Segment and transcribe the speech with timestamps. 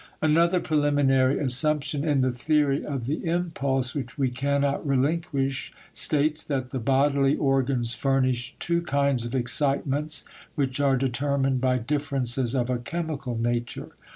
[0.19, 6.71] Another preliminary assumption in the theory of the impulse which we cannot relinquish, states that
[6.71, 10.25] the bodily organs furnish two kinds of excitements
[10.55, 13.89] which are determined by differences of a chemical nature.